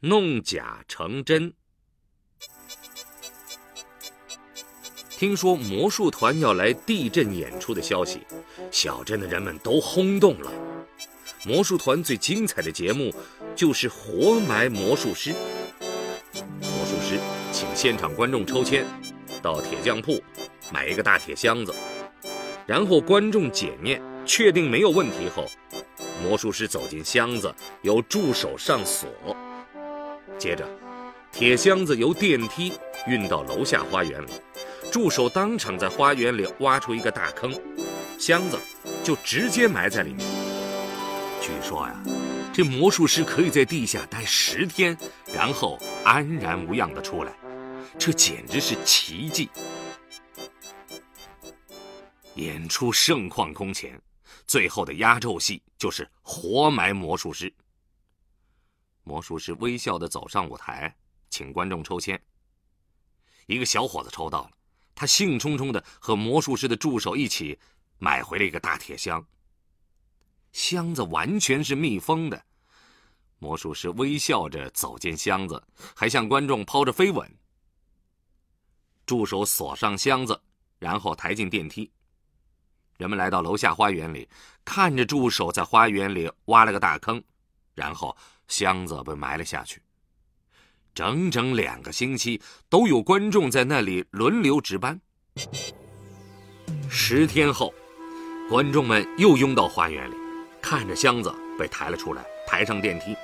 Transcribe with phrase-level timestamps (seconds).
[0.00, 1.52] 弄假成真。
[5.10, 8.20] 听说魔术团要来地震演出的消息，
[8.70, 10.50] 小镇的人们都轰动了。
[11.44, 13.14] 魔术团最精彩的节目
[13.54, 15.34] 就是活埋魔术师。
[16.32, 17.20] 魔术师
[17.52, 18.86] 请现场观众抽签，
[19.42, 20.22] 到铁匠铺
[20.72, 21.74] 买一个大铁箱子，
[22.66, 25.46] 然后观众检验，确定没有问题后，
[26.22, 29.06] 魔术师走进箱子，由助手上锁。
[30.40, 30.66] 接着，
[31.30, 32.72] 铁箱子由电梯
[33.06, 34.30] 运到楼下花园里，
[34.90, 37.52] 助手当场在花园里挖出一个大坑，
[38.18, 38.58] 箱子
[39.04, 40.26] 就直接埋在里面。
[41.42, 41.94] 据说呀，
[42.54, 44.96] 这魔术师可以在地下待十天，
[45.30, 47.32] 然后安然无恙的出来，
[47.98, 49.50] 这简直是奇迹。
[52.36, 54.00] 演出盛况空前，
[54.46, 57.52] 最后的压轴戏就是活埋魔术师。
[59.10, 60.94] 魔术师微笑的走上舞台，
[61.30, 62.22] 请观众抽签。
[63.46, 64.50] 一个小伙子抽到了，
[64.94, 67.58] 他兴冲冲的和魔术师的助手一起
[67.98, 69.26] 买回了一个大铁箱。
[70.52, 72.40] 箱子完全是密封的，
[73.40, 75.60] 魔术师微笑着走进箱子，
[75.96, 77.28] 还向观众抛着飞吻。
[79.04, 80.40] 助手锁上箱子，
[80.78, 81.90] 然后抬进电梯。
[82.96, 84.28] 人们来到楼下花园里，
[84.64, 87.20] 看着助手在花园里挖了个大坑，
[87.74, 88.16] 然后
[88.50, 89.80] 箱子被埋了下去。
[90.92, 95.00] 整整两个星期都有观众在那里轮流值班。
[96.90, 97.72] 十天后，
[98.48, 100.14] 观众们又拥到花园里。
[100.60, 103.16] 看着箱子被抬了出来，抬上电梯。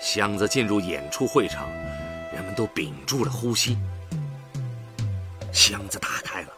[0.00, 1.68] 箱子进入演出会场，
[2.32, 3.76] 人们都屏住了呼吸。
[5.52, 6.48] 箱子打开了，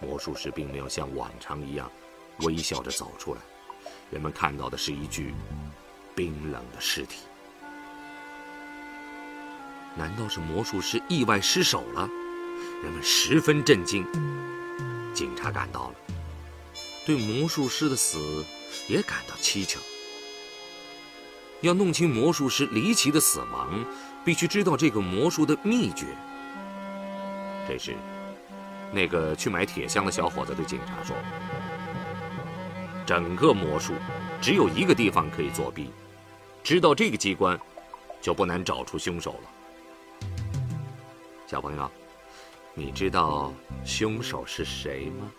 [0.00, 1.90] 魔术师并没有像往常一样
[2.40, 3.40] 微笑着走出来，
[4.10, 5.34] 人们看到的是一具
[6.16, 7.18] 冰冷的尸体。
[9.94, 12.08] 难道是魔术师意外失手了？
[12.82, 14.04] 人们十分震惊。
[15.14, 15.94] 警察赶到了。
[17.06, 18.44] 对魔术师的死
[18.88, 19.78] 也感到蹊跷。
[21.60, 23.84] 要弄清魔术师离奇的死亡，
[24.24, 26.06] 必须知道这个魔术的秘诀。
[27.68, 27.94] 这时，
[28.92, 31.16] 那个去买铁箱的小伙子对警察说
[33.06, 33.94] ：“整个魔术
[34.40, 35.90] 只有一个地方可以作弊，
[36.66, 37.56] 知道这个机关，
[38.20, 40.28] 就不难找出凶手了。”
[41.46, 41.88] 小朋友，
[42.74, 43.52] 你知道
[43.84, 45.30] 凶手是谁吗？